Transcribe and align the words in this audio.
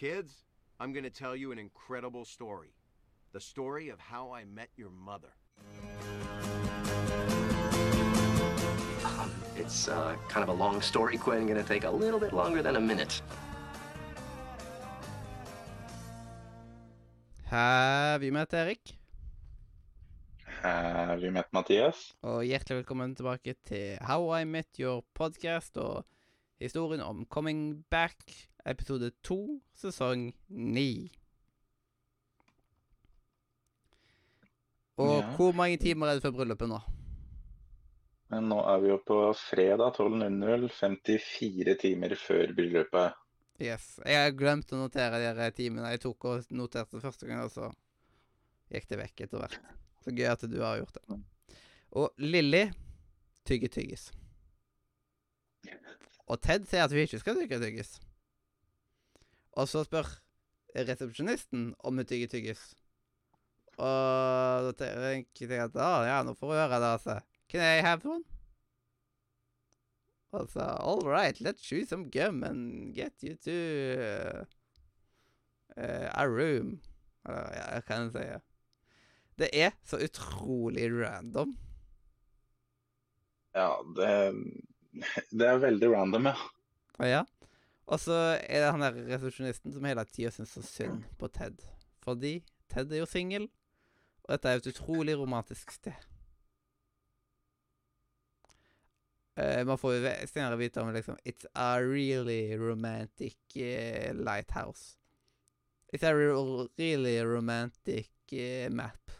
Kids, 0.00 0.32
I'm 0.80 0.94
going 0.94 1.04
to 1.04 1.10
tell 1.10 1.36
you 1.36 1.52
an 1.52 1.58
incredible 1.58 2.24
story. 2.24 2.72
The 3.34 3.40
story 3.40 3.90
of 3.90 4.00
how 4.00 4.32
I 4.32 4.44
met 4.46 4.70
your 4.74 4.88
mother. 4.88 5.28
Um, 9.04 9.30
it's 9.56 9.88
uh, 9.88 10.16
kind 10.26 10.42
of 10.42 10.48
a 10.48 10.54
long 10.54 10.80
story, 10.80 11.18
Quinn. 11.18 11.46
Gonna 11.46 11.62
take 11.62 11.84
a 11.84 11.90
little 11.90 12.18
bit 12.18 12.32
longer 12.32 12.62
than 12.62 12.76
a 12.76 12.80
minute. 12.80 13.20
Have 17.44 18.22
you 18.22 18.32
met 18.32 18.54
Erik? 18.54 18.96
Have 20.62 21.20
you 21.20 21.30
met 21.30 21.52
Mathias? 21.52 22.14
Og 22.22 22.44
hjertelig 22.44 22.76
velkommen 22.76 23.16
tilbake 23.16 23.54
til 23.68 23.98
How 24.00 24.40
I 24.40 24.44
Met 24.44 24.80
Your 24.80 25.04
Podcast 25.14 25.76
og 25.76 26.06
historien 26.58 27.02
om 27.02 27.26
Coming 27.26 27.84
Back, 27.90 28.48
episode 28.66 29.10
2, 29.22 29.60
sesong 29.74 30.32
9. 30.48 31.10
Og 35.00 35.22
Ja. 35.22 35.36
hvor 35.36 35.52
mange 35.56 35.78
timer 35.80 36.06
er 36.06 36.14
det 36.18 36.22
før 36.22 36.34
bryllupet 36.36 36.68
nå? 36.68 36.80
Men 38.30 38.48
nå 38.48 38.58
er 38.62 38.80
vi 38.80 38.88
jo 38.92 38.98
på 39.06 39.16
fredag 39.34 39.94
12.00, 39.96 40.68
54 40.70 41.74
timer 41.80 42.14
før 42.14 42.52
bryllupet. 42.54 43.14
Yes. 43.60 43.98
Jeg 44.06 44.16
har 44.16 44.36
glemt 44.36 44.70
å 44.72 44.76
notere 44.80 45.34
de 45.36 45.50
timene. 45.56 45.90
Jeg 45.90 46.00
tok 46.00 46.24
og 46.24 46.44
noterte 46.50 47.00
første 47.00 47.26
gang, 47.26 47.42
og 47.44 47.50
så 47.50 47.72
gikk 48.72 48.86
det 48.88 48.98
vekk 48.98 49.20
etter 49.26 49.38
hvert. 49.42 49.58
Så 50.04 50.14
gøy 50.16 50.30
at 50.30 50.46
du 50.48 50.60
har 50.62 50.78
gjort 50.78 50.96
det. 51.00 51.18
Og 51.92 52.14
Lilly 52.18 52.70
tygger 53.44 53.68
tyggis. 53.68 54.10
Og 56.30 56.40
Ted 56.40 56.64
sier 56.70 56.84
at 56.84 56.92
vi 56.94 57.02
ikke 57.04 57.18
skal 57.18 57.34
tygge 57.36 57.58
tyggis. 57.60 57.98
Og 59.58 59.68
så 59.68 59.82
spør 59.86 60.08
resepsjonisten 60.76 61.72
om 61.82 61.98
hun 61.98 62.06
tygger 62.06 62.30
tyggis. 62.30 62.62
Og 63.80 64.68
da 64.70 64.74
tenker 64.76 65.54
jeg 65.54 65.70
at 65.70 65.78
ah, 65.80 66.04
ja, 66.06 66.20
nå 66.26 66.36
får 66.36 66.52
hun 66.52 66.60
høre 66.60 66.80
det, 66.82 66.92
altså. 66.98 67.16
Can 67.50 67.64
I 67.64 67.80
have 67.82 68.04
one? 68.06 68.24
Og 70.30 70.46
så 70.52 70.62
all 70.78 71.02
right, 71.02 71.40
let's 71.40 71.64
chew 71.64 71.84
some 71.84 72.10
gum 72.10 72.44
and 72.44 72.94
get 72.94 73.12
you 73.22 73.34
to 73.34 73.56
uh, 73.98 74.44
uh, 75.76 76.08
a 76.14 76.28
room. 76.28 76.78
Eller 77.26 77.50
ja, 77.56 77.64
hva 77.72 77.80
kan 77.88 78.06
jeg 78.06 78.12
si? 78.14 78.28
Det 79.40 79.48
er 79.56 79.74
så 79.88 79.98
utrolig 80.04 80.86
random. 80.92 81.56
Ja, 83.56 83.72
det, 83.96 84.10
det 85.38 85.48
er 85.48 85.62
veldig 85.64 85.90
random, 85.96 86.30
ja. 86.30 86.36
Ja. 87.00 87.24
Og 87.90 87.98
så 87.98 88.16
er 88.38 88.62
det 88.62 88.70
han 88.70 88.84
der 88.84 88.98
resepsjonisten 89.08 89.74
som 89.74 89.86
hele 89.88 90.04
tida 90.06 90.30
syns 90.30 90.54
så 90.54 90.62
synd 90.62 91.02
på 91.18 91.28
Ted. 91.34 91.58
Fordi 92.04 92.38
Ted 92.70 92.92
er 92.92 93.02
jo 93.02 93.08
singel, 93.10 93.48
og 94.22 94.36
dette 94.36 94.48
er 94.48 94.58
jo 94.58 94.62
et 94.62 94.70
utrolig 94.70 95.16
romantisk 95.18 95.74
sted. 95.74 96.06
Uh, 99.40 99.66
man 99.66 99.78
får 99.78 99.94
jo 99.96 100.12
senere 100.28 100.58
vite 100.58 100.82
om 100.82 100.92
liksom 100.92 101.16
It's 101.24 101.46
a 101.54 101.80
really 101.80 102.56
romantic 102.58 103.38
uh, 103.56 104.14
lighthouse. 104.14 104.96
It's 105.92 106.06
a 106.06 106.14
re 106.14 106.30
really 106.78 107.18
romantic 107.24 108.10
uh, 108.32 108.70
map. 108.70 109.10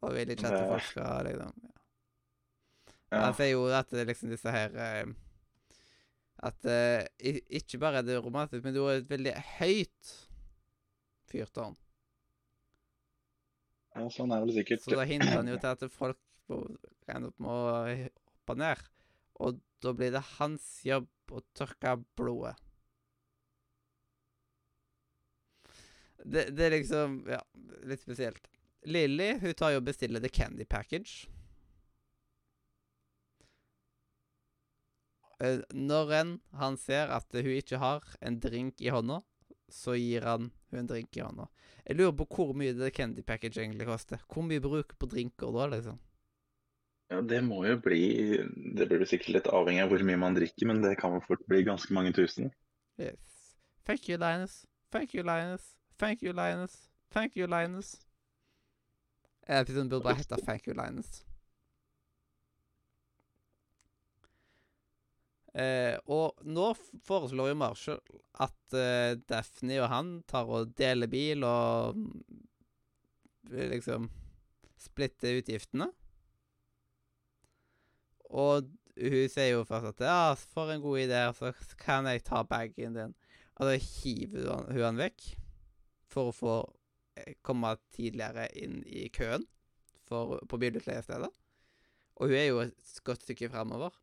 Og 0.00 0.14
vil 0.14 0.30
ikke 0.30 0.46
at 0.46 0.68
folk 0.68 0.82
skal 0.82 1.26
liksom 1.26 1.52
ja. 3.10 3.16
ja. 3.16 3.24
Han 3.24 3.34
sier 3.34 3.54
jo 3.54 3.66
at 3.74 3.90
det 3.90 4.00
er 4.04 4.10
liksom 4.10 4.30
disse 4.30 4.50
her 4.50 4.74
eh, 4.76 5.06
At 6.44 6.66
eh, 6.68 7.06
ikke 7.56 7.78
bare 7.80 8.02
er 8.02 8.06
det 8.06 8.18
romantisk, 8.20 8.64
men 8.64 8.74
det 8.76 8.82
er 8.82 8.98
et 9.00 9.10
veldig 9.10 9.32
høyt 9.56 10.10
fyrtårn. 11.30 11.76
ja, 13.96 14.04
sånn 14.12 14.34
er 14.36 14.44
det 14.44 14.58
sikkert. 14.58 14.84
Så 14.84 14.98
da 14.98 15.06
hindrer 15.08 15.38
han 15.38 15.48
jo 15.48 15.56
til 15.56 15.72
at 15.72 15.86
folk 15.92 16.20
ender 17.08 17.30
opp 17.30 17.40
med 17.40 17.50
å 17.50 17.62
hoppe 18.20 18.58
ned. 18.60 18.84
Og 19.40 19.60
da 19.82 19.92
blir 19.96 20.12
det 20.14 20.22
hans 20.36 20.66
jobb 20.86 21.08
å 21.32 21.40
tørke 21.56 21.96
blodet. 22.18 22.54
Det, 26.26 26.48
det 26.56 26.66
er 26.66 26.76
liksom 26.76 27.20
Ja, 27.30 27.40
litt 27.86 28.02
spesielt. 28.02 28.48
Lilly 28.86 29.32
hun 29.42 29.54
tar 29.58 29.74
jo 29.74 29.80
og 29.80 29.88
bestiller 29.88 30.22
The 30.22 30.30
Candy 30.30 30.64
Package. 30.68 31.26
Når 35.38 36.12
en 36.16 36.36
han 36.56 36.76
ser 36.80 37.10
at 37.12 37.32
hun 37.34 37.52
ikke 37.58 37.80
har 37.80 38.04
en 38.24 38.38
drink 38.40 38.80
i 38.80 38.88
hånda, 38.92 39.20
så 39.68 39.96
gir 39.98 40.24
han 40.24 40.50
hun 40.70 40.80
en 40.80 40.88
drink 40.88 41.16
i 41.16 41.24
hånda. 41.24 41.48
Jeg 41.86 41.98
lurer 41.98 42.14
på 42.18 42.26
hvor 42.34 42.54
mye 42.56 42.74
det 42.74 42.94
Candy 42.96 43.22
Package 43.22 43.60
egentlig 43.60 43.86
koster. 43.86 44.22
Hvor 44.32 44.46
mye 44.46 44.62
bruker 44.62 44.96
på 44.98 45.06
drinker 45.10 45.52
da, 45.54 45.66
liksom? 45.74 45.98
Ja, 47.10 47.20
det 47.22 47.44
må 47.46 47.60
jo 47.62 47.76
bli 47.78 48.38
Det 48.74 48.88
blir 48.90 49.04
sikkert 49.06 49.36
litt 49.36 49.46
avhengig 49.54 49.84
av 49.84 49.92
hvor 49.92 50.02
mye 50.02 50.18
man 50.18 50.34
drikker, 50.34 50.66
men 50.66 50.82
det 50.82 50.96
kan 50.98 51.14
jo 51.14 51.22
fort 51.22 51.44
bli 51.46 51.62
ganske 51.66 51.94
mange 51.94 52.12
tusen. 52.16 52.50
Yes. 52.98 53.54
Thank 53.84 54.08
you, 54.08 54.18
Linus. 54.18 54.64
Thank 54.90 55.14
you, 55.14 55.22
Linus. 55.22 55.76
Thank 55.98 56.22
you, 56.22 56.32
Linus. 56.32 56.88
Thank 57.10 57.36
you, 57.36 57.46
Linus. 57.46 58.00
Episoden 59.46 59.88
burde 59.88 60.02
bare 60.02 60.14
hete 60.14 60.36
Thank 60.44 60.66
you, 60.66 60.74
Linus. 60.74 61.25
Eh, 65.56 65.96
og 66.12 66.36
nå 66.44 66.68
foreslår 67.06 67.48
jo 67.52 67.56
Marshall 67.56 68.00
at 68.44 68.76
eh, 68.76 69.14
Daphne 69.24 69.78
og 69.80 69.88
han 69.88 70.10
tar 70.28 70.50
og 70.52 70.74
deler 70.76 71.08
bil 71.08 71.46
og 71.48 71.96
mm, 71.96 72.10
liksom 73.72 74.10
splitter 74.84 75.38
utgiftene. 75.40 75.88
Og 78.36 78.68
hun 78.96 79.28
sier 79.32 79.54
jo 79.54 79.64
først 79.68 79.94
at 79.94 80.04
ja, 80.04 80.20
for 80.36 80.72
en 80.72 80.84
god 80.84 81.06
idé, 81.06 81.22
så 81.36 81.52
kan 81.80 82.08
jeg 82.10 82.24
ta 82.26 82.42
bagen 82.44 82.96
din. 82.96 83.16
Og 83.56 83.70
da 83.70 83.76
hiver 83.80 84.50
hun, 84.52 84.82
han 84.82 85.00
vekk 85.00 85.30
for 86.12 86.30
å 86.30 86.36
få 86.36 86.56
eh, 87.16 87.32
komme 87.44 87.78
tidligere 87.96 88.50
inn 88.60 88.82
i 88.84 89.08
køen 89.08 89.48
for, 90.04 90.36
på 90.44 90.60
bilutleiestedet. 90.60 91.32
Og 92.16 92.28
hun 92.28 92.36
er 92.36 92.48
jo 92.50 92.62
et 92.64 93.00
godt 93.08 93.24
stykke 93.24 93.48
fremover. 93.52 93.96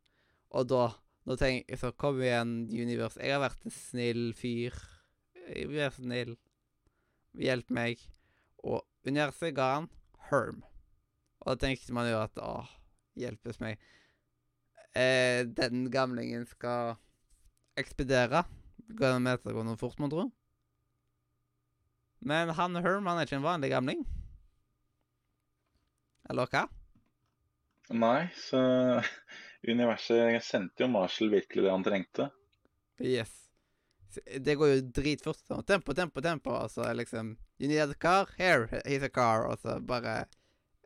Og 0.54 0.66
da 0.70 0.88
nå 1.24 1.36
tenker 1.40 1.72
jeg 1.72 1.80
så 1.80 1.92
kom 1.96 2.20
igjen, 2.20 2.66
Universe. 2.68 3.20
Jeg 3.20 3.32
har 3.32 3.42
vært 3.44 3.64
en 3.64 3.72
snill 3.72 4.26
fyr. 4.36 4.76
Vil 5.48 5.80
snill. 5.96 6.36
Hjelp 7.40 7.72
meg. 7.74 8.02
Og 8.64 8.84
universet 9.08 9.54
ga 9.56 9.70
han 9.78 9.90
Herm. 10.30 10.62
Og 11.44 11.52
da 11.52 11.66
tenkte 11.66 11.96
man 11.96 12.08
jo 12.08 12.20
at 12.20 12.38
åh, 12.40 12.68
hjelpes 13.20 13.60
meg. 13.60 13.80
Eh, 14.96 15.42
den 15.48 15.88
gamlingen 15.92 16.46
skal 16.48 16.96
ekspedere. 17.80 18.44
Går 18.94 19.18
med 19.20 19.42
seg 19.42 19.56
å 19.56 19.64
noe 19.66 19.80
fort, 19.80 19.98
mon 20.00 20.12
tro? 20.12 20.28
Men 22.24 22.52
han 22.56 22.80
Herm 22.80 23.08
han 23.08 23.20
er 23.20 23.28
ikke 23.28 23.40
en 23.40 23.48
vanlig 23.48 23.72
gamling. 23.72 24.04
Eller 26.30 26.48
hva? 26.48 26.64
Nei, 27.92 28.30
så 28.46 28.60
universet 29.68 30.44
sendte 30.44 30.84
jo 30.84 30.90
Marshall 30.92 31.32
virkelig 31.32 31.64
det 31.64 31.72
han 31.72 31.86
trengte. 31.86 32.28
Yes. 33.00 33.32
Det 34.14 34.54
går 34.54 34.70
jo 34.70 34.80
dritfort. 34.94 35.42
Sånn. 35.48 35.64
Tempo, 35.66 35.94
tempo, 35.94 36.22
tempo. 36.22 36.54
Og 36.54 36.70
så 36.70 36.86
liksom 36.94 37.34
You 37.58 37.68
need 37.70 37.90
a 37.90 37.98
car? 37.98 38.30
Here, 38.38 38.82
here's 38.84 39.06
a 39.06 39.10
car. 39.10 39.48
Og 39.50 39.58
så 39.62 39.78
bare 39.80 40.24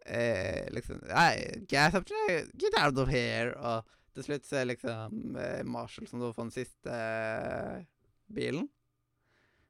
eh, 0.06 0.69
liksom 0.72 1.03
Nei, 1.11 1.65
gas 1.69 1.94
up, 1.94 2.09
get 2.09 2.78
out 2.81 2.99
of 2.99 3.12
here. 3.12 3.53
Og 3.56 3.84
til 4.16 4.28
slutt 4.31 4.49
så 4.49 4.62
er 4.62 4.72
liksom 4.72 5.37
eh, 5.39 5.62
Marshall 5.69 6.09
som 6.09 6.22
da 6.22 6.33
får 6.33 6.49
den 6.49 6.56
siste 6.56 6.95
eh, 6.95 7.84
bilen. 8.33 8.69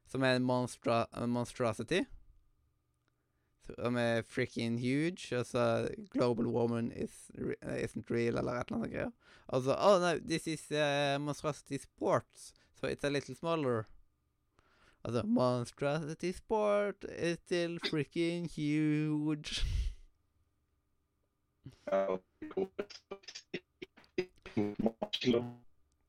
Som 0.09 0.23
er 0.25 0.39
en 0.39 0.47
monstra 0.47 1.03
monstrosity. 1.29 2.05
Som 3.75 3.97
er 3.97 4.21
freaking 4.27 4.79
huge. 4.79 5.35
Altså 5.35 5.89
Global 6.13 6.47
woman 6.47 6.91
is, 6.91 7.31
isn't 7.61 8.11
real, 8.11 8.37
eller 8.37 8.59
et 8.59 8.67
eller 8.67 8.77
annet 8.77 8.91
greier. 8.91 9.11
Altså 9.49 9.75
Oh 9.77 9.99
no, 9.99 10.17
this 10.19 10.47
is 10.47 10.71
uh, 10.71 11.17
monstrosity 11.21 11.77
sports. 11.77 12.53
So 12.75 12.87
it's 12.87 13.03
a 13.03 13.09
little 13.09 13.35
smaller. 13.35 13.85
Altså, 15.03 15.23
monstrosity 15.23 16.31
sport 16.31 17.05
is 17.17 17.37
still 17.45 17.79
freaking 17.79 18.49
huge. 18.51 19.63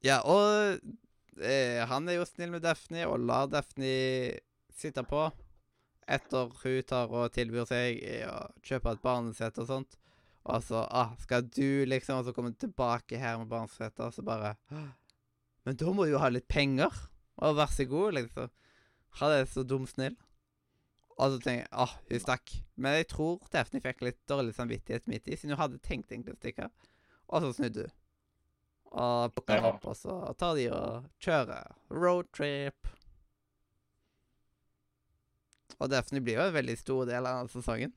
Ja, 0.04 0.18
og 0.24 0.80
eh, 1.38 1.80
han 1.86 2.08
er 2.08 2.18
jo 2.18 2.26
snill 2.26 2.50
med 2.50 2.64
Daphne 2.64 3.06
og 3.06 3.20
lar 3.22 3.46
Daphne 3.52 3.92
sitte 4.74 5.04
på 5.06 5.28
etter 6.10 6.50
hun 6.62 6.82
tar 6.88 7.12
og 7.14 7.30
tilbyr 7.34 7.66
seg 7.68 8.00
å 8.28 8.36
kjøpe 8.66 8.94
et 8.96 9.02
barnesete 9.04 9.62
og 9.62 9.68
sånt. 9.70 9.98
Og 10.50 10.62
så 10.64 10.80
ah, 10.88 11.10
skal 11.20 11.44
du 11.52 11.84
liksom 11.84 12.22
Og 12.22 12.24
så 12.24 12.32
komme 12.32 12.54
tilbake 12.56 13.18
her 13.20 13.36
med 13.38 13.50
barnesete, 13.50 14.06
og 14.06 14.14
så 14.16 14.22
bare 14.24 14.54
ah, 14.72 14.86
Men 15.68 15.76
da 15.76 15.92
må 15.92 16.06
du 16.08 16.14
jo 16.14 16.22
ha 16.22 16.30
litt 16.32 16.48
penger. 16.48 16.94
Og 17.40 17.58
vær 17.58 17.70
så 17.72 17.84
god, 17.88 18.16
liksom. 18.16 18.48
Han 19.20 19.34
er 19.36 19.44
så 19.48 19.62
dum 19.64 19.86
snill. 19.88 20.16
Og 21.20 21.34
så 21.34 21.38
tenker 21.44 21.66
jeg 21.66 21.72
ah, 21.84 21.92
hun 22.08 22.22
stakk. 22.24 22.54
Men 22.80 22.96
jeg 22.98 23.10
tror 23.12 23.40
Daphne 23.52 23.82
fikk 23.84 24.00
litt 24.06 24.20
dårlig 24.30 24.54
samvittighet 24.56 25.08
midt 25.12 25.28
i, 25.28 25.36
siden 25.36 25.52
hun 25.54 25.60
hadde 25.60 25.82
tenkt 25.84 26.12
egentlig 26.12 26.34
å 26.36 26.40
stikke. 26.40 26.70
Og 27.28 27.44
så 27.44 27.52
snudde 27.58 27.86
hun. 27.86 27.96
Og 28.90 29.34
plukker 29.36 29.60
Ja. 29.60 29.68
opp, 29.70 29.84
og 29.86 29.94
så 29.94 30.16
tar 30.40 30.56
de 30.58 30.64
og 30.74 31.04
kjører 31.22 31.76
roadtrip. 31.94 32.88
Og 35.78 35.90
Daphne 35.92 36.20
blir 36.24 36.38
jo 36.38 36.46
en 36.48 36.56
veldig 36.56 36.76
stor 36.80 37.06
del 37.08 37.28
av 37.28 37.50
sesongen. 37.52 37.92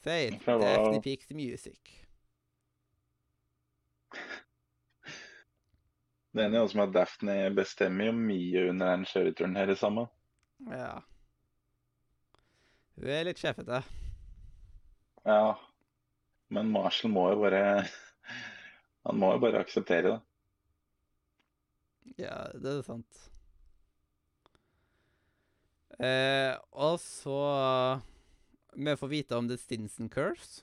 Say 0.00 0.30
Var... 0.46 0.62
Daphne 0.62 1.02
peaks 1.04 1.30
music. 1.36 1.96
Det 6.30 6.44
ene 6.46 6.60
er 6.60 6.62
også 6.62 6.78
med 6.78 6.88
at 6.88 6.94
Daphne 6.94 7.36
bestemmer 7.54 8.08
jo 8.08 8.14
mye 8.16 8.68
under 8.70 8.92
den 8.94 9.06
kjøreturen 9.10 9.56
her 9.58 9.72
sammen. 9.78 10.06
Ja. 10.70 11.00
Hun 13.00 13.10
er 13.10 13.26
litt 13.26 13.40
sjefete. 13.42 13.80
Ja, 15.26 15.56
men 16.54 16.70
Marshall 16.72 17.12
må 17.12 17.26
jo 17.32 17.42
bare 17.42 17.64
Han 19.04 19.18
må 19.20 19.32
jo 19.34 19.42
bare 19.42 19.60
akseptere 19.64 20.14
det. 20.14 20.18
Ja, 22.20 22.36
det 22.54 22.78
er 22.78 22.82
sant. 22.84 23.29
Eh, 26.00 26.54
og 26.80 26.96
så 27.00 28.00
Vi 28.72 28.96
får 28.96 29.08
vite 29.10 29.36
om 29.36 29.48
The 29.50 29.58
Stinson 29.60 30.08
Curse, 30.08 30.62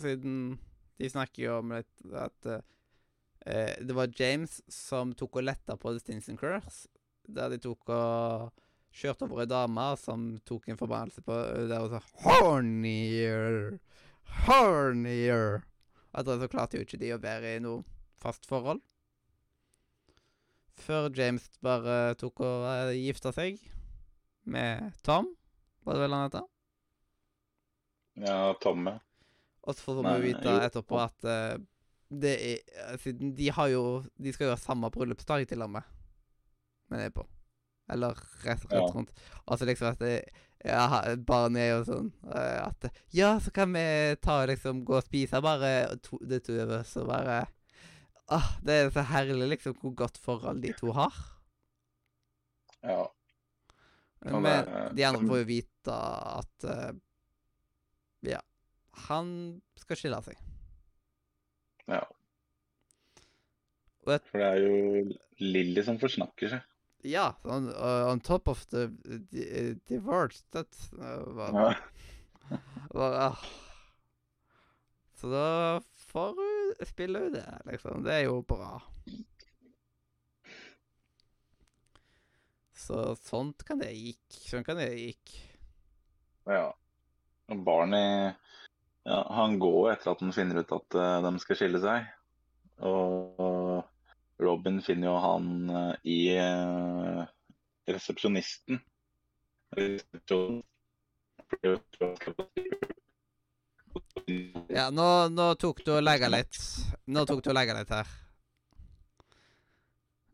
siden 0.00 0.56
de 0.96 1.10
snakker 1.10 1.42
jo 1.42 1.56
om 1.58 1.74
litt 1.74 2.04
at 2.14 2.46
eh, 2.48 3.74
det 3.82 3.96
var 3.96 4.14
James 4.16 4.60
som 4.70 5.12
tok 5.18 5.40
og 5.40 5.48
letta 5.48 5.76
på 5.76 5.92
The 5.92 6.00
Stinson 6.00 6.38
Curse, 6.40 6.86
der 7.26 7.50
de 7.52 7.58
tok 7.60 7.90
og 7.92 8.54
kjørte 8.94 9.26
over 9.26 9.42
ei 9.42 9.50
dame 9.50 9.88
som 10.00 10.30
tok 10.46 10.70
en 10.70 10.78
forbannelse 10.80 11.26
på 11.26 11.36
der 11.68 11.82
hun 11.82 11.92
sa 11.96 12.00
'Hornier! 12.22 13.80
Hornier!' 14.46 15.64
At 16.14 16.30
så 16.30 16.48
klarte 16.48 16.78
jo 16.78 16.86
ikke 16.86 17.02
de 17.02 17.12
å 17.12 17.20
være 17.20 17.56
i 17.56 17.60
noe 17.60 17.82
fast 18.22 18.46
forhold. 18.46 18.80
Før 20.78 21.10
James 21.10 21.50
bare 21.60 22.14
tok 22.14 22.40
og 22.46 22.94
gifta 22.94 23.34
seg 23.34 23.58
med 24.44 24.92
Tom, 25.02 25.30
var 25.84 25.96
det 25.96 26.04
vel 26.04 26.16
han 26.16 26.26
heter? 26.28 26.48
Ja, 28.24 28.54
Tom, 28.62 28.86
ja. 28.86 28.98
Og 29.64 29.74
så 29.74 29.86
får 29.86 30.02
vi 30.04 30.28
vite 30.28 30.50
jo. 30.50 30.60
etterpå 30.66 30.98
at 31.00 31.26
uh, 31.26 31.56
det 32.12 32.34
er 32.36 32.58
eh, 32.84 32.96
Siden 33.00 33.32
de 33.36 33.48
har 33.50 33.70
jo 33.72 33.84
De 34.20 34.32
skal 34.32 34.50
jo 34.50 34.54
ha 34.54 34.60
samme 34.60 34.90
bryllupsdag 34.92 35.46
til 35.48 35.64
og 35.64 35.70
med. 35.76 35.82
Men 36.90 37.00
det 37.00 37.06
er 37.08 37.14
på. 37.16 37.24
Eller 37.90 38.18
rett, 38.44 38.64
rett 38.70 38.72
Ja. 38.72 38.86
rundt. 38.92 39.12
Altså 39.46 39.64
liksom 39.64 39.88
at 39.88 39.98
det, 40.00 40.28
ja, 40.64 41.16
Barnet 41.16 41.60
er 41.60 41.70
jo 41.74 41.82
sånn 41.88 42.12
eh, 42.28 42.60
at 42.64 42.86
Ja, 43.12 43.38
så 43.40 43.50
kan 43.50 43.72
vi 43.72 44.16
ta 44.22 44.42
og 44.42 44.48
liksom 44.52 44.84
gå 44.84 44.96
og 45.00 45.04
spise 45.04 45.40
bare 45.44 45.96
to, 46.04 46.20
det 46.22 46.44
to 46.46 46.56
oss 46.78 46.96
og 47.00 47.08
bare 47.08 47.42
ah, 48.28 48.54
Det 48.64 48.78
er 48.78 48.90
så 48.94 49.04
herlig 49.10 49.50
liksom 49.56 49.76
hvor 49.80 49.96
godt 49.96 50.18
forhold 50.18 50.62
de 50.62 50.72
to 50.76 50.92
har. 50.92 51.12
Ja. 52.84 53.08
Men 54.24 54.94
de 54.96 55.04
andre 55.04 55.26
får 55.28 55.38
jo 55.42 55.46
vite 55.48 55.94
at 55.94 56.64
uh, 56.64 56.92
Ja. 58.24 58.40
Han 59.08 59.60
skal 59.76 59.96
skille 60.00 60.20
seg. 60.24 60.38
ja. 61.92 62.02
Et- 64.06 64.26
For 64.30 64.38
det 64.38 64.46
er 64.46 64.60
jo 64.60 65.12
Lilly 65.40 65.82
som 65.84 65.96
forsnakker 65.98 66.50
seg. 66.52 66.64
Ja, 67.04 67.34
on, 67.44 67.68
uh, 67.68 68.08
on 68.10 68.20
top 68.20 68.48
of 68.48 68.62
the, 68.72 68.86
divorce 69.88 70.42
That 70.52 70.68
uh, 70.96 71.24
var, 71.36 71.52
Ja. 71.52 72.58
var 72.96 73.16
uh, 73.32 73.44
Så 75.20 75.28
da 75.32 75.80
får 76.12 76.34
hun 76.36 76.86
spille 76.86 77.26
ut 77.26 77.32
det, 77.36 77.44
liksom. 77.68 78.02
Det 78.04 78.12
er 78.12 78.24
jo 78.28 78.42
bra. 78.42 78.78
Så 82.84 83.14
sånt 83.24 83.64
kan 83.64 83.80
det 83.80 83.94
gikk. 83.96 84.24
Sånn 84.44 84.64
kan 84.66 84.76
det 84.80 84.90
gikk. 84.92 85.36
ja. 86.52 86.72
Barney 87.46 88.32
ja, 89.04 89.18
han 89.36 89.58
går 89.60 89.90
etter 89.92 90.14
at 90.14 90.22
han 90.24 90.32
finner 90.32 90.62
ut 90.62 90.70
at 90.72 90.96
uh, 90.96 91.18
de 91.24 91.32
skal 91.42 91.58
skille 91.60 91.80
seg. 91.82 92.06
Og 92.88 93.84
Robin 94.40 94.80
finner 94.84 95.10
jo 95.10 95.16
han 95.20 95.50
uh, 95.68 95.92
i 96.08 96.18
uh, 96.40 97.20
resepsjonisten. 97.88 98.80
Ja, 104.72 104.88
nå, 104.88 105.08
nå 105.36 105.52
tok 105.60 105.84
du 105.84 105.96
og 105.98 106.04
legga 106.04 106.32
litt. 106.32 106.56
Nå 107.12 107.28
tok 107.28 107.44
du 107.44 107.52
og 107.52 107.58
legga 107.60 107.76
litt 107.76 107.92
her. 107.92 108.08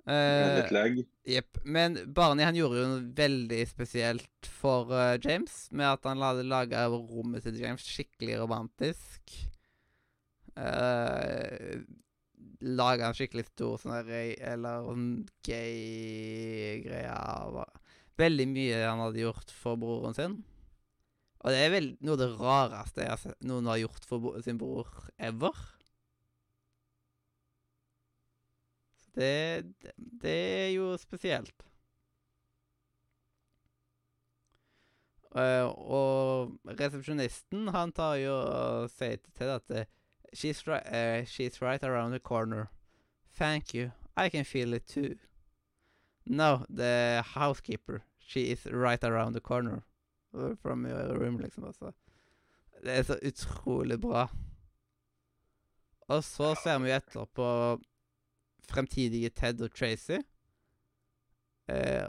Eh, 0.09 0.57
Litt 0.61 0.73
lag. 0.75 0.99
Jepp. 1.29 1.61
Men 1.65 1.99
Barney 2.15 2.47
han 2.47 2.57
gjorde 2.59 2.81
jo 2.81 2.91
noe 2.91 3.07
veldig 3.17 3.61
spesielt 3.69 4.51
for 4.61 4.93
uh, 4.95 5.17
James, 5.21 5.67
med 5.77 5.89
at 5.93 6.09
han 6.09 6.23
hadde 6.25 6.47
laga 6.49 6.87
rommet 6.91 7.45
til 7.47 7.61
James 7.61 7.85
skikkelig 7.85 8.39
romantisk. 8.41 9.35
Uh, 10.57 11.81
laga 12.61 13.09
en 13.09 13.17
skikkelig 13.17 13.47
stor 13.53 13.79
sånn 13.81 13.97
eller 13.97 14.87
sånn 14.87 15.11
gay-greie. 15.47 17.17
Veldig 18.21 18.47
mye 18.51 18.81
han 18.85 19.03
hadde 19.07 19.25
gjort 19.25 19.53
for 19.57 19.81
broren 19.81 20.17
sin. 20.17 20.41
Og 21.41 21.55
det 21.55 21.61
er 21.65 21.71
vel 21.73 21.87
noe 22.05 22.19
av 22.19 22.21
det 22.21 22.33
rareste 22.37 23.05
jeg 23.05 23.13
har 23.15 23.21
sett 23.23 23.47
noen 23.49 23.69
har 23.71 23.79
gjort 23.81 24.05
for 24.09 24.43
sin 24.45 24.59
bror 24.61 24.91
ever. 25.17 25.57
Så 29.00 29.00
det, 29.15 29.65
det, 30.23 30.37
er 30.65 30.69
jo 30.75 30.97
spesielt. 30.97 31.67
Uh, 35.31 35.71
og 35.71 36.57
resepsjonisten, 36.67 37.69
han 37.71 37.93
tar 37.93 38.17
jo 38.19 38.35
og 38.35 38.91
sier 38.91 39.21
til 39.39 39.53
at 39.55 39.71
eh, 39.71 39.87
she's, 40.35 40.65
ri 40.67 40.81
eh, 40.91 41.23
she's 41.25 41.63
right 41.63 41.85
around 41.85 42.13
the 42.13 42.19
corner. 42.19 42.67
Thank 43.39 43.75
you. 43.75 43.93
I 44.17 44.29
can 44.29 44.45
feel 44.45 44.75
it 44.75 44.87
too. 44.87 45.17
No, 46.27 46.67
the 46.69 47.23
housekeeper. 47.35 48.03
She 48.19 48.51
is 48.51 48.67
right 48.67 49.03
around 49.05 49.35
the 49.35 49.41
corner. 49.41 49.85
uh, 50.35 50.55
From 50.63 50.87
your 50.87 51.19
room, 51.19 51.39
liksom. 51.39 51.65
Altså. 51.65 51.93
Det 52.83 52.99
er 52.99 53.03
så 53.03 53.19
utrolig 53.27 54.01
bra. 54.01 54.29
Og 56.01 56.25
så 56.25 56.55
ser 56.63 56.79
vi 56.79 56.91
jo 56.91 56.97
etter 56.97 57.25
på 57.25 57.47
fremtidige 58.71 59.33
Ted 59.35 59.63
og 59.65 59.73
Tracy. 59.75 60.21
Eh, 61.71 62.07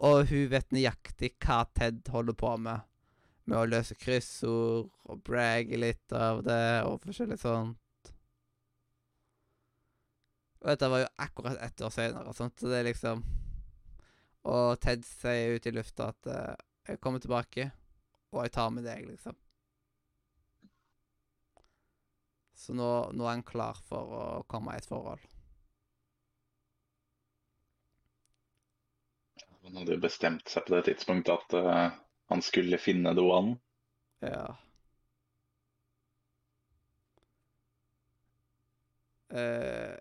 og 0.00 0.30
hun 0.30 0.48
vet 0.52 0.72
nøyaktig 0.72 1.34
hva 1.44 1.64
Ted 1.76 2.08
holder 2.12 2.36
på 2.40 2.54
med. 2.64 2.86
Med 3.50 3.58
å 3.58 3.68
løse 3.68 3.96
kryssord 3.98 4.90
og 5.10 5.22
bragge 5.26 5.78
litt 5.80 6.14
av 6.14 6.44
det 6.46 6.62
og 6.86 7.00
forskjellig 7.04 7.40
sånt. 7.40 8.12
Og 10.60 10.68
dette 10.68 10.90
var 10.92 11.02
jo 11.02 11.12
akkurat 11.24 11.60
ett 11.64 11.80
år 11.80 11.92
senere, 11.92 12.34
sånt, 12.36 12.58
så 12.60 12.68
det 12.68 12.80
er 12.82 12.90
liksom 12.90 13.22
Og 14.50 14.80
Ted 14.80 15.04
sier 15.04 15.56
ut 15.56 15.66
i 15.68 15.72
lufta 15.72 16.10
at 16.14 16.26
eh, 16.26 16.56
'Jeg 16.88 17.00
kommer 17.00 17.20
tilbake, 17.20 17.70
og 18.32 18.42
jeg 18.42 18.52
tar 18.52 18.70
med 18.70 18.84
deg', 18.84 19.06
liksom. 19.06 19.36
Så 22.56 22.72
nå, 22.72 22.88
nå 23.12 23.24
er 23.24 23.36
han 23.36 23.42
klar 23.42 23.76
for 23.84 24.16
å 24.16 24.22
komme 24.48 24.72
i 24.72 24.80
et 24.80 24.88
forhold. 24.88 25.20
Han 29.64 29.76
hadde 29.76 29.96
jo 29.96 30.02
bestemt 30.02 30.48
seg 30.48 30.66
på 30.66 30.74
det 30.76 30.84
tidspunktet 30.88 31.34
at 31.36 31.56
uh, 31.60 31.98
han 32.32 32.42
skulle 32.42 32.78
finne 32.80 33.12
the 33.16 33.24
one. 33.24 33.56
Ja. 34.24 34.54
Uh, 39.30 39.98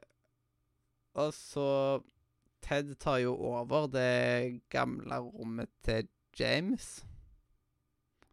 og 1.19 1.33
så 1.35 1.67
Ted 2.65 2.95
tar 2.99 3.19
jo 3.23 3.35
over 3.35 3.87
det 3.91 4.61
gamle 4.69 5.19
rommet 5.25 5.69
til 5.85 6.07
James. 6.39 7.05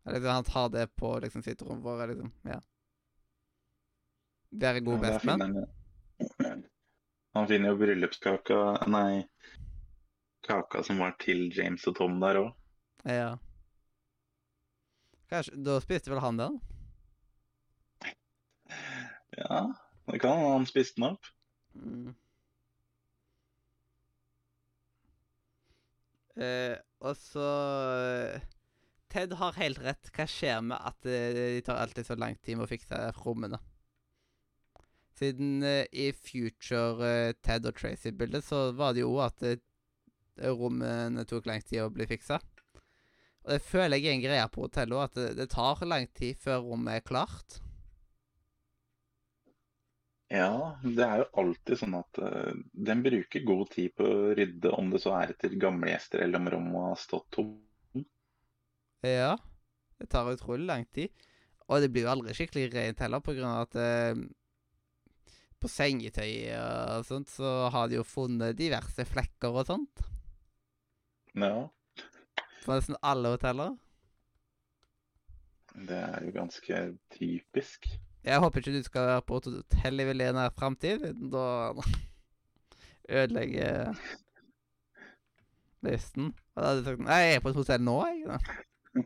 Eller 0.04 0.18
liksom, 0.18 0.35
han 0.35 0.45
tar 0.45 0.68
det 0.68 0.87
på 0.97 1.18
liksom 1.23 1.42
sitt 1.42 1.62
rom 1.62 1.85
å 1.87 1.97
liksom, 2.06 2.33
ja. 2.47 2.61
Være 4.50 4.80
god 4.80 4.99
Ja, 4.99 5.02
der 5.02 5.16
bestemann. 5.16 5.56
Han, 6.38 6.62
han 7.35 7.49
finner 7.50 7.73
jo 7.73 7.80
bryllupskaka 7.80 8.61
Nei, 8.92 9.26
kaka 10.47 10.83
som 10.87 11.03
var 11.03 11.17
til 11.23 11.49
James 11.55 11.87
og 11.91 11.99
Tom 11.99 12.21
der 12.23 12.41
òg. 12.41 12.53
Ja. 13.07 13.37
Kanskje, 15.31 15.59
da 15.67 15.81
spiste 15.83 16.12
vel 16.12 16.23
han 16.23 16.38
den? 16.38 16.61
Ja, 19.37 19.62
det 20.07 20.21
kan 20.23 20.38
hende 20.38 20.53
han 20.55 20.69
spiste 20.71 21.00
den 21.00 21.11
opp. 21.11 21.29
Mm. 21.75 22.15
Eh, 26.37 26.76
og 27.00 27.17
så 27.17 27.47
eh, 27.97 28.45
Ted 29.12 29.33
har 29.41 29.57
helt 29.57 29.81
rett. 29.81 30.11
Hva 30.12 30.26
skjer 30.29 30.61
med 30.65 30.76
at 30.76 31.09
eh, 31.09 31.33
de 31.37 31.62
tar 31.65 31.81
alltid 31.81 32.07
så 32.09 32.17
lang 32.19 32.37
tid 32.43 32.59
med 32.59 32.67
å 32.67 32.71
fikse 32.71 33.00
rommene? 33.23 33.61
Siden 35.17 35.62
eh, 35.65 35.87
i 35.93 36.11
Future 36.12 37.09
eh, 37.09 37.33
Ted 37.41 37.69
og 37.69 37.79
Tracy-bildet 37.79 38.45
så 38.45 38.71
var 38.76 38.93
det 38.97 39.07
jo 39.07 39.17
at 39.25 39.43
eh, 39.47 39.61
rommene 40.43 41.25
tok 41.28 41.47
lang 41.49 41.62
tid 41.64 41.85
å 41.85 41.93
bli 41.93 42.07
fiksa. 42.09 42.40
Og 43.47 43.55
det 43.55 43.62
føler 43.62 44.00
jeg 44.00 44.11
er 44.11 44.16
en 44.16 44.25
greie 44.25 44.49
på 44.50 44.64
hotellet 44.66 44.97
òg, 44.97 45.05
at 45.07 45.19
det, 45.19 45.28
det 45.38 45.49
tar 45.52 45.85
lang 45.87 46.09
tid 46.19 46.38
før 46.43 46.64
rommet 46.66 46.99
er 46.99 47.07
klart. 47.07 47.61
Ja, 50.35 50.75
det 50.83 51.05
er 51.07 51.21
jo 51.21 51.26
alltid 51.45 51.78
sånn 51.78 51.95
at 51.95 52.19
uh, 52.19 52.50
den 52.75 53.05
bruker 53.05 53.45
god 53.47 53.69
tid 53.76 53.95
på 53.95 54.09
å 54.11 54.33
rydde, 54.35 54.73
om 54.75 54.90
det 54.90 54.99
så 55.05 55.14
er 55.21 55.37
etter 55.37 55.55
gamle 55.62 55.93
gjester 55.93 56.25
eller 56.25 56.43
om 56.43 56.50
rommet 56.57 56.88
har 56.88 56.99
stått 56.99 57.28
tomt. 57.37 58.02
Ja. 59.07 59.37
Det 59.97 60.11
tar 60.11 60.33
utrolig 60.33 60.66
lang 60.66 60.83
tid. 60.93 61.14
Og 61.71 61.81
det 61.83 61.93
blir 61.95 62.05
jo 62.05 62.11
aldri 62.16 62.35
skikkelig 62.35 62.73
rent 62.75 63.05
heller, 63.05 63.23
på 63.23 63.37
grunn 63.37 63.52
av 63.52 63.69
at 63.69 63.78
uh, 63.78 64.26
på 65.62 65.71
sengetøy 65.71 66.50
og 66.59 67.07
sånt 67.07 67.31
så 67.33 67.71
har 67.73 67.87
de 67.88 68.00
jo 68.00 68.05
funnet 68.07 68.59
diverse 68.59 69.07
flekker 69.09 69.55
og 69.55 69.71
sånt. 69.71 70.02
Ja, 71.37 71.69
På 72.64 72.73
nesten 72.75 72.97
alle 73.02 73.28
hoteller. 73.35 73.76
det 75.76 75.97
er 75.97 76.25
jo 76.25 76.31
ganske 76.33 76.76
typisk. 77.12 77.87
Jeg 78.25 78.40
håper 78.40 78.59
ikke 78.59 78.73
du 78.78 78.83
skal 78.83 79.07
være 79.11 79.23
på 79.23 79.38
hotell 79.45 80.00
i 80.00 80.07
veldig 80.09 80.31
nær 80.35 80.55
framtid. 80.57 81.05
Da 81.31 81.75
ødelegger 83.09 83.93
lysten. 85.87 86.33
Og 86.55 86.62
da 86.62 86.69
hadde 86.71 86.81
jeg 86.81 86.87
sagt 86.88 87.05
Nei, 87.05 87.21
jeg 87.23 87.37
er 87.37 87.45
på 87.45 87.52
et 87.52 87.61
hotell 87.61 87.85
nå, 87.87 87.97
jeg. 88.07 88.40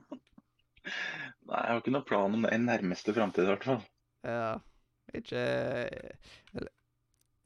Nei, 1.51 1.59
jeg 1.59 1.73
har 1.73 1.83
ikke 1.83 1.93
noen 1.97 2.07
plan 2.09 2.39
om 2.39 2.47
det 2.47 2.55
i 2.55 2.63
nærmeste 2.63 3.15
framtid 3.17 3.45
i 3.45 3.51
hvert 3.51 3.67
fall. 3.67 3.83
Ja. 4.25 4.55
Ikke 5.19 5.43
eller, 6.55 6.71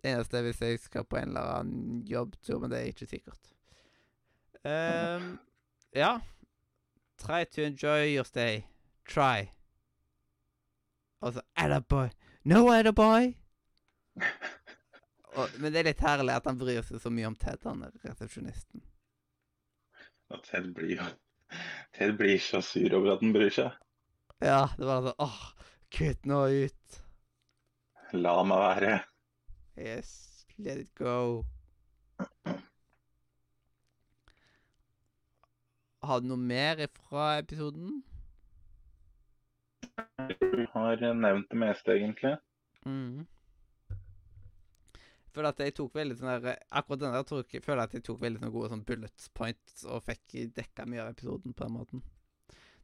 Eneste 0.05 0.37
er 0.38 0.45
hvis 0.45 0.61
jeg 0.61 0.79
skal 0.85 1.07
på 1.09 1.17
en 1.17 1.31
eller 1.33 1.49
annen 1.62 2.03
jobbtur, 2.07 2.59
men 2.61 2.71
det 2.71 2.83
er 2.83 2.91
ikke 2.93 3.09
sikkert. 3.09 3.55
Ehm, 4.64 5.38
ja. 5.92 6.21
Try 7.18 7.44
to 7.44 7.62
enjoy 7.62 8.14
your 8.14 8.25
stay. 8.25 8.64
Try. 9.09 9.50
Og 11.21 11.33
så 11.33 11.40
Attaboy. 11.56 12.09
No 12.44 12.68
attaboy! 12.73 13.33
Og, 15.35 15.49
men 15.59 15.73
det 15.73 15.80
er 15.80 15.88
litt 15.88 16.02
herlig 16.04 16.35
at 16.37 16.47
han 16.47 16.59
bryr 16.59 16.83
seg 16.87 17.00
så 17.02 17.11
mye 17.11 17.26
om 17.26 17.37
Ted, 17.40 17.62
han 17.64 17.83
resepsjonisten. 18.04 18.85
Og 20.30 20.42
Ted 20.47 20.68
blir 20.76 20.99
jo 20.99 21.06
Ted 21.94 22.14
blir 22.18 22.38
så 22.42 22.61
sur 22.64 22.94
over 22.99 23.14
at 23.14 23.25
han 23.25 23.35
bryr 23.35 23.52
seg. 23.54 23.73
Ja, 24.42 24.68
det 24.78 24.87
var 24.87 25.02
sånn 25.06 25.25
åh, 25.25 25.40
kutt 25.94 26.28
nå 26.28 26.40
ut. 26.66 27.00
La 28.14 28.37
meg 28.47 28.62
være. 28.62 28.94
Yes, 29.80 30.47
let 30.59 30.78
it 30.85 30.94
go. 30.99 31.44
Har 36.05 36.21
du 36.21 36.27
noe 36.29 36.37
mer 36.41 36.83
fra 37.09 37.39
episoden? 37.41 38.03
Du 40.41 40.67
har 40.73 40.97
nevnt 41.15 41.49
det 41.51 41.59
meste, 41.61 41.95
egentlig. 41.97 42.35
Mm. 42.87 43.25
Føler 45.35 45.49
at 45.51 45.63
jeg 45.65 45.75
tok 45.75 45.95
veldig 45.99 46.17
sånn 46.19 46.31
der 46.45 46.59
Akkurat 46.79 47.01
den 47.01 47.15
der 47.17 47.25
tok, 47.27 47.55
føler 47.65 47.81
jeg 47.83 47.89
at 47.91 47.95
jeg 47.99 48.05
tok 48.07 48.21
veldig 48.23 48.39
sånne 48.43 48.53
gode 48.55 48.69
sånn 48.71 48.85
bullet 48.87 49.25
points 49.35 49.87
og 49.89 50.05
fikk 50.07 50.37
dekka 50.55 50.85
mye 50.87 51.03
av 51.03 51.15
episoden 51.15 51.55
på 51.57 51.65
den 51.67 51.75
måten. 51.75 52.05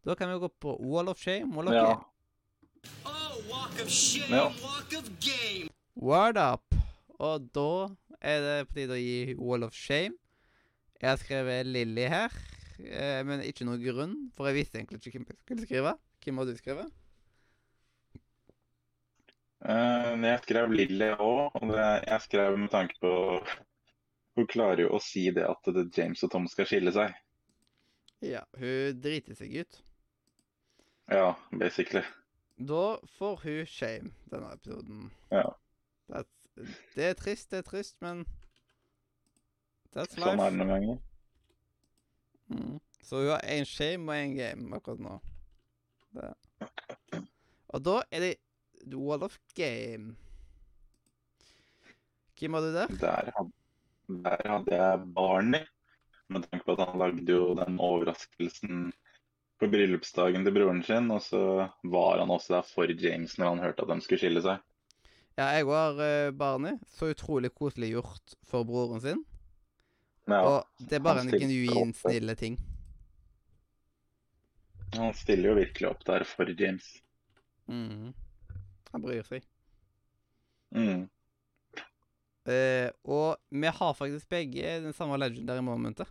Da 0.03 0.17
kan 0.19 0.33
vi 0.33 0.41
gå 0.43 0.49
på 0.65 0.75
Wall 0.81 1.13
of 1.13 1.21
Shame. 1.21 1.53
Wall 1.55 1.69
of 1.71 1.75
Ja. 1.77 1.85
Game. 1.93 2.07
Oh, 3.05 3.37
walk 3.51 3.77
of 3.85 3.89
shame, 3.93 4.31
Ja. 4.35 4.47
walk 4.65 4.93
of 4.99 5.11
game. 5.21 5.69
Word 5.95 6.39
up! 6.41 6.75
Og 7.21 7.51
da 7.53 7.91
er 8.21 8.41
det 8.41 8.69
på 8.71 8.75
tide 8.81 8.97
å 8.97 9.01
gi 9.03 9.35
Wall 9.37 9.63
of 9.67 9.75
Shame. 9.77 10.17
Jeg 11.01 11.09
har 11.11 11.17
skrevet 11.21 11.67
Lilly 11.67 12.09
her, 12.09 12.33
eh, 12.87 13.21
men 13.27 13.43
ikke 13.45 13.67
noen 13.69 13.83
grunn, 13.83 14.17
for 14.37 14.49
jeg 14.49 14.61
visste 14.61 14.81
egentlig 14.81 15.01
ikke 15.01 15.19
hvem 15.19 15.29
jeg 15.31 15.41
skulle 15.45 15.67
skrive. 15.67 15.95
Hvem 16.25 16.41
har 16.41 16.49
du 16.49 16.57
skrevet? 16.59 16.91
Uh, 19.61 20.17
jeg 20.25 20.41
skrev 20.47 20.73
Lilly 20.73 21.11
òg, 21.21 21.51
og 21.59 21.67
det, 21.69 21.89
jeg 22.09 22.25
skrev 22.25 22.55
med 22.57 22.71
tanke 22.73 22.97
på 23.03 23.11
Hun 24.39 24.47
klarer 24.49 24.87
jo 24.87 24.95
å 24.97 25.01
si 25.05 25.27
det 25.37 25.45
at 25.45 25.69
det 25.75 25.91
James 25.99 26.23
og 26.25 26.31
Tom 26.33 26.47
skal 26.49 26.69
skille 26.71 26.93
seg. 26.97 27.13
Ja, 28.25 28.45
hun 28.57 29.01
driter 29.03 29.37
seg 29.37 29.53
ut. 29.61 29.81
Ja, 31.11 31.35
basically. 31.51 32.05
Da 32.57 32.97
får 33.19 33.41
hun 33.43 33.67
shame 33.67 34.13
denne 34.33 34.53
episoden. 34.55 35.11
Ja. 35.35 35.51
That's, 36.09 36.49
det 36.95 37.11
er 37.11 37.19
trist, 37.19 37.51
det 37.51 37.61
er 37.61 37.67
trist, 37.67 37.99
men 38.01 38.25
That's 39.91 40.15
Sånn 40.15 40.29
er 40.29 40.37
life. 40.39 40.51
det 40.53 40.61
noen 40.61 40.73
ganger. 40.77 40.99
Mm. 42.51 42.79
Så 43.03 43.23
hun 43.23 43.33
har 43.33 43.47
én 43.47 43.67
shame 43.69 44.11
og 44.11 44.19
én 44.19 44.37
game 44.37 44.77
akkurat 44.77 45.03
nå. 45.03 45.19
Det. 46.15 46.33
Og 47.71 47.85
da 47.87 48.01
er 48.11 48.27
det 48.27 48.35
Wall 48.97 49.23
of 49.23 49.39
Game. 49.55 50.17
Hvem 52.39 52.57
var 52.57 52.65
du 52.65 52.73
der? 52.75 52.95
Der 53.01 53.31
hadde, 53.37 53.53
der 54.25 54.49
hadde 54.49 54.77
jeg 54.77 55.13
Barney. 55.15 55.67
Med 56.31 56.47
tanke 56.47 56.65
på 56.65 56.75
at 56.77 56.89
han 56.89 56.99
lagde 56.99 57.33
jo 57.33 57.55
den 57.59 57.79
overraskelsen 57.83 58.91
på 59.61 59.69
bryllupsdagen 59.69 60.47
til 60.47 60.55
broren 60.55 60.83
sin, 60.87 61.11
og 61.11 61.21
så 61.23 61.43
var 61.85 62.21
han 62.23 62.31
også 62.31 62.55
der 62.55 62.69
for 62.75 62.93
James 63.03 63.37
når 63.39 63.55
han 63.55 63.65
hørte 63.67 63.85
at 63.85 63.93
de 63.93 64.05
skulle 64.05 64.23
skille 64.23 64.43
seg. 64.45 64.63
Ja, 65.39 65.51
jeg 65.57 65.67
var 65.69 65.99
uh, 65.99 66.33
Barney. 66.37 66.79
Så 66.97 67.11
utrolig 67.13 67.53
koselig 67.55 67.93
gjort 67.95 68.35
for 68.49 68.65
broren 68.65 69.03
sin. 69.05 69.25
Ja, 70.29 70.41
Og 70.47 70.89
det 70.89 70.99
er 70.99 71.05
bare 71.05 71.25
en 71.25 71.31
genuin 71.33 71.95
stille 71.95 72.35
ting. 72.35 72.59
han 74.97 75.15
stiller 75.15 75.49
jo 75.49 75.55
virkelig 75.55 75.89
opp 75.89 76.05
der 76.05 76.25
for 76.27 76.51
James. 76.51 76.87
Mhm. 77.71 78.13
Han 78.91 79.03
bryr 79.03 79.23
seg. 79.23 79.45
Mm. 80.75 81.09
Uh, 82.49 82.89
og 83.05 83.37
vi 83.51 83.71
har 83.71 83.95
faktisk 83.95 84.29
begge 84.29 84.81
den 84.83 84.93
samme 84.97 85.19
legendary 85.21 85.63
momentet. 85.63 86.09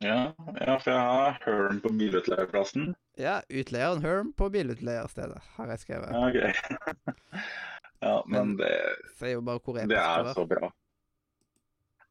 Ja, 0.00 0.32
ja, 0.56 0.76
for 0.80 0.90
jeg 0.90 1.00
har 1.00 1.40
Herm 1.44 1.80
på 1.84 1.90
bilutleierplassen. 1.92 2.94
Ja, 3.20 3.42
utleieren 3.52 4.00
Herm 4.00 4.32
på 4.32 4.48
bilutleierstedet, 4.48 5.42
har 5.58 5.72
jeg 5.74 5.82
skrevet. 5.82 6.14
Ja, 6.14 6.28
ok. 6.30 7.34
ja, 8.06 8.14
men 8.32 8.54
det, 8.56 8.70
Sier 9.18 9.36
jo 9.36 9.42
bare 9.44 9.60
hvor 9.60 9.76
det 9.76 9.82
er 9.84 9.92
det 9.92 10.00
er 10.00 10.32
så 10.32 10.46
bra. 10.48 10.70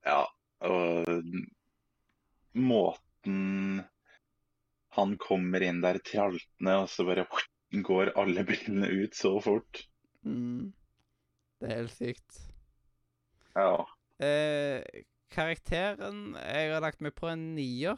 Ja, 0.05 0.23
og 0.65 1.23
måten 2.55 3.83
han 4.97 5.15
kommer 5.21 5.63
inn 5.63 5.81
der 5.85 5.99
traltende, 6.03 6.75
og 6.83 6.89
så 6.91 7.05
bare 7.07 7.27
går 7.89 8.13
alle 8.19 8.45
brillene 8.47 8.89
ut 9.03 9.15
så 9.15 9.35
fort. 9.43 9.83
Mm. 10.25 10.73
Det 11.59 11.69
er 11.69 11.81
helt 11.81 11.95
sykt. 11.97 12.41
Ja, 13.55 13.85
Eh, 14.19 14.83
karakteren 15.31 16.33
Jeg 16.35 16.73
har 16.73 16.81
lagt 16.83 16.99
meg 16.99 17.13
på 17.15 17.29
en 17.31 17.53
nier. 17.55 17.95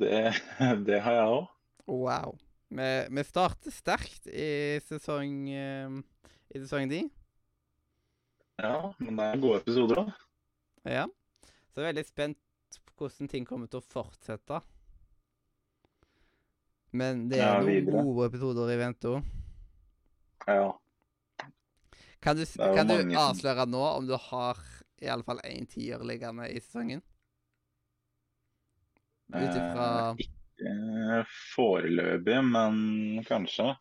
det, 0.00 0.34
det 0.88 1.00
har 1.04 1.12
jeg 1.18 1.34
òg. 1.36 1.44
Wow. 1.86 2.38
Vi, 2.68 2.88
vi 3.14 3.22
starter 3.28 3.70
sterkt 3.70 4.26
i 4.26 4.80
sesong 4.88 5.36
eh, 5.52 5.98
I 6.54 6.62
sesong 6.64 6.88
9. 6.90 7.04
Ja, 8.62 8.94
men 8.98 9.16
det 9.18 9.24
er 9.26 9.40
gode 9.42 9.58
episoder 9.60 9.98
da. 10.00 10.04
Ja. 10.88 11.04
Så 11.74 11.82
jeg 11.82 11.84
er 11.84 11.90
veldig 11.92 12.06
spent 12.08 12.38
på 12.96 13.04
hvordan 13.04 13.28
ting 13.28 13.44
kommer 13.48 13.68
til 13.68 13.82
å 13.82 13.84
fortsette. 13.84 14.62
Men 16.96 17.26
det 17.28 17.40
er 17.40 17.44
Ja, 17.44 17.58
noen 17.60 17.68
videre. 17.68 18.04
gode 18.06 18.28
episoder 18.30 18.72
i 18.72 18.78
vente 18.80 19.10
òg. 19.12 19.26
Ja. 20.48 20.72
Kan 22.22 22.36
du, 22.36 22.42
s- 22.42 22.56
er 22.58 22.70
jo 22.70 22.74
kan 22.78 22.86
du 22.88 22.94
mange 22.94 23.14
som- 23.14 23.34
avsløre 23.36 23.66
nå 23.68 23.82
om 23.98 24.06
du 24.06 24.16
har 24.16 24.56
i 25.02 25.06
alle 25.12 25.22
fall 25.22 25.38
én 25.44 25.66
tier 25.68 25.98
liggende 25.98 26.48
i 26.48 26.58
sesongen? 26.60 27.02
Ut 29.34 29.56
ifra 29.58 30.16
Eh, 30.16 30.24
ikke 30.24 31.26
foreløpig, 31.54 32.38
men 32.50 33.22
kanskje. 33.24 33.76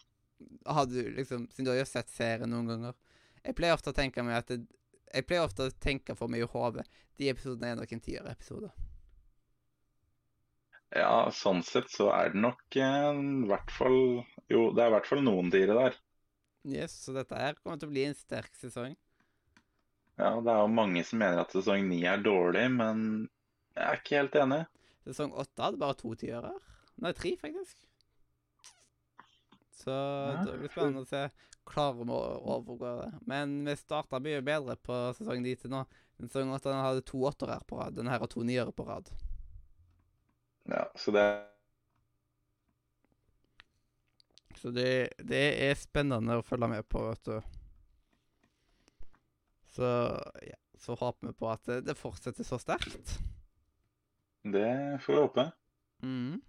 Har 0.68 0.86
du 0.86 0.98
liksom 1.16 1.48
Siden 1.50 1.64
du 1.66 1.72
har 1.72 1.78
jo 1.78 1.86
sett 1.86 2.10
serien 2.10 2.50
noen 2.50 2.68
ganger 2.68 2.94
Jeg 3.46 3.58
pleier 3.58 3.78
ofte 3.78 3.94
å 3.94 3.96
tenke 3.96 4.24
meg 4.26 4.40
at 4.42 4.50
det, 4.52 4.64
Jeg 5.14 5.28
pleier 5.30 5.46
ofte 5.46 5.70
å 5.70 5.76
tenke 5.82 6.16
for 6.18 6.32
meg 6.32 6.44
i 6.44 6.50
hodet 6.50 6.86
De 7.20 7.30
episodene 7.30 7.72
er 7.72 7.80
nok 7.80 7.94
en 7.94 8.04
tier-episode. 8.04 8.72
Ja, 10.96 11.30
sånn 11.34 11.64
sett 11.66 11.90
så 11.92 12.10
er 12.16 12.34
det 12.34 12.42
nok 12.42 12.78
eh, 12.80 13.10
i 13.14 13.48
hvert 13.50 13.72
fall 13.74 14.00
Jo, 14.52 14.70
det 14.76 14.84
er 14.84 14.92
i 14.92 14.96
hvert 14.96 15.10
fall 15.10 15.24
noen 15.26 15.52
tiere 15.54 15.78
der. 15.78 15.98
Yes, 16.66 16.96
så 17.06 17.14
dette 17.14 17.38
her 17.38 17.58
kommer 17.62 17.78
til 17.82 17.90
å 17.90 17.94
bli 17.94 18.06
en 18.08 18.18
sterk 18.18 18.54
sesong. 18.58 18.96
Ja, 20.18 20.32
det 20.42 20.50
er 20.50 20.62
jo 20.64 20.70
mange 20.72 21.04
som 21.06 21.20
mener 21.22 21.44
at 21.44 21.54
sesong 21.54 21.90
ni 21.90 22.00
er 22.10 22.22
dårlig, 22.24 22.64
men 22.74 23.02
jeg 23.76 23.84
er 23.86 24.00
ikke 24.00 24.22
helt 24.22 24.38
enig. 24.40 24.62
Sesong 25.06 25.34
åtte 25.38 25.62
hadde 25.62 25.82
bare 25.82 25.98
to 26.00 26.14
tiårer. 26.18 26.56
Nei, 27.04 27.12
tre, 27.18 27.34
faktisk. 27.42 27.84
Så 29.76 29.96
det 30.48 30.56
blir 30.62 30.72
spennende 30.72 31.04
å 31.04 31.10
se. 31.10 31.26
Klarer 31.66 32.06
vi 32.06 32.14
å 32.14 32.20
overgå 32.56 32.92
det? 33.02 33.12
Men 33.26 33.58
vi 33.66 33.76
starta 33.80 34.20
mye 34.22 34.44
bedre 34.46 34.76
på 34.86 35.00
sesongen 35.18 35.48
dit 35.48 35.62
til 35.62 35.74
nå. 35.74 35.82
Den 36.20 36.30
sesongen 36.30 36.56
åtte 36.56 36.76
hadde 36.78 37.04
to 37.08 37.24
åttere 37.26 37.58
på 37.68 37.80
rad. 37.80 37.98
Den 37.98 38.10
her 38.12 38.22
har 38.22 38.32
to 38.32 38.46
niere 38.46 38.74
på 38.76 38.86
rad. 38.88 39.10
Ja, 40.70 40.86
så 40.96 41.14
det 41.14 41.26
Så 44.56 44.72
det, 44.72 45.14
det 45.20 45.44
er 45.62 45.76
spennende 45.78 46.40
å 46.40 46.46
følge 46.46 46.70
med 46.72 46.88
på, 46.90 47.04
vet 47.12 47.28
du. 47.28 47.36
Så 49.76 49.90
ja, 50.42 50.58
så 50.80 50.96
håper 50.96 51.28
vi 51.28 51.34
på 51.38 51.50
at 51.52 51.68
det, 51.68 51.82
det 51.86 51.98
fortsetter 52.00 52.48
så 52.48 52.58
sterkt. 52.62 53.18
Det 54.42 54.72
får 55.04 55.14
vi 55.14 55.20
håpe. 55.20 55.46
Mhm. 56.02 56.42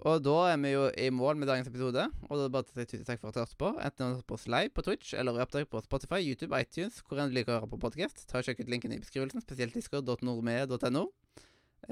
Og 0.00 0.22
da 0.24 0.34
er 0.48 0.56
vi 0.62 0.70
jo 0.72 0.86
i 0.96 1.10
mål 1.12 1.36
med 1.36 1.50
dagens 1.50 1.68
episode. 1.68 2.06
Og 2.28 2.30
da 2.30 2.44
er 2.44 2.46
det 2.46 2.54
bare 2.54 2.64
til 2.68 2.80
å 2.80 2.84
si 2.88 3.00
takk 3.04 3.20
for 3.20 3.28
at 3.28 3.36
du 3.36 3.40
hørte 3.42 3.58
på. 3.60 3.72
Enten 3.84 4.00
du 4.00 4.14
hørte 4.14 4.28
på 4.30 4.38
oss 4.38 4.46
live 4.48 4.72
på 4.72 4.84
Twitch 4.86 5.12
eller 5.12 5.36
i 5.36 5.42
opptak 5.44 5.68
på 5.68 5.82
Spotify, 5.84 6.22
YouTube, 6.24 6.56
iTunes, 6.56 7.02
hvor 7.04 7.20
enn 7.20 7.28
du 7.28 7.36
liker 7.36 7.52
å 7.52 7.58
høre 7.58 7.68
på 7.74 7.80
podkast. 7.82 8.24
Ta 8.30 8.40
og 8.40 8.48
Sjekk 8.48 8.62
ut 8.64 8.72
linken 8.72 8.94
i 8.96 9.00
beskrivelsen, 9.02 9.44
spesielt 9.44 9.76
discord.nordmed.no. 9.76 11.04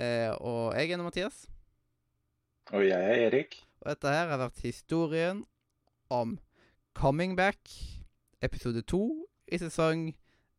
Eh, 0.00 0.32
og 0.40 0.72
jeg 0.78 0.96
er 0.96 1.04
Mathias. 1.04 1.42
Og 2.72 2.88
jeg 2.88 2.96
er 2.96 3.26
Erik. 3.28 3.60
Og 3.82 3.92
dette 3.92 4.16
her 4.16 4.32
har 4.32 4.40
vært 4.40 4.64
historien 4.64 5.44
om 6.08 6.38
Coming 6.96 7.36
Back, 7.36 7.68
episode 8.40 8.86
to 8.88 9.04
i 9.52 9.60
sesong 9.60 10.14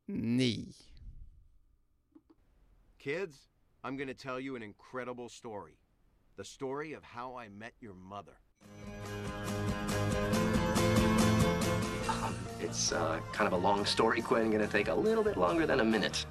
ni. 0.05 0.53
Kids, 2.99 3.49
I'm 3.83 3.97
gonna 3.97 4.13
tell 4.13 4.39
you 4.39 4.55
an 4.55 4.61
incredible 4.61 5.29
story. 5.29 5.79
The 6.39 6.45
story 6.45 6.93
of 6.93 7.03
how 7.03 7.35
I 7.35 7.49
met 7.49 7.73
your 7.81 7.95
mother. 7.95 8.31
It's 12.61 12.93
uh, 12.93 13.19
kind 13.33 13.45
of 13.45 13.51
a 13.51 13.57
long 13.57 13.85
story, 13.85 14.21
Quinn. 14.21 14.49
Gonna 14.49 14.65
take 14.65 14.87
a 14.87 14.93
little 14.93 15.21
bit 15.21 15.35
longer 15.35 15.65
than 15.65 15.81
a 15.81 15.83
minute. 15.83 16.25